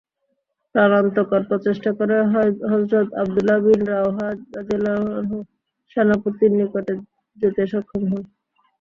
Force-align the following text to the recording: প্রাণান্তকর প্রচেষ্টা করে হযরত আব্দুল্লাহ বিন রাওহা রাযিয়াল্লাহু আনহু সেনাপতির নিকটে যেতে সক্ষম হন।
প্রাণান্তকর 0.75 1.41
প্রচেষ্টা 1.49 1.91
করে 1.99 2.15
হযরত 2.71 3.07
আব্দুল্লাহ 3.21 3.57
বিন 3.65 3.81
রাওহা 3.91 4.27
রাযিয়াল্লাহু 4.55 5.05
আনহু 5.15 5.37
সেনাপতির 5.91 6.51
নিকটে 6.57 6.93
যেতে 7.37 7.61
সক্ষম 7.71 8.03
হন। 8.11 8.23